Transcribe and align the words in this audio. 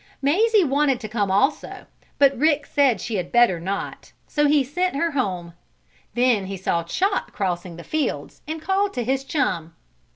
Mazie 0.19 0.63
wanted 0.63 0.99
to 1.01 1.07
come 1.07 1.29
also, 1.29 1.85
but 2.17 2.35
Rick 2.35 2.65
said 2.65 2.99
she 2.99 3.17
had 3.17 3.31
better 3.31 3.59
not, 3.59 4.13
so 4.25 4.47
he 4.47 4.63
sent 4.63 4.95
her 4.95 5.11
home. 5.11 5.53
Then 6.15 6.47
he 6.47 6.57
saw 6.57 6.81
Chot 6.83 7.31
crossing 7.33 7.75
the 7.75 7.83
fields, 7.83 8.41
and 8.47 8.59
called 8.63 8.95
to 8.95 9.03
his 9.03 9.23
chum. 9.23 9.75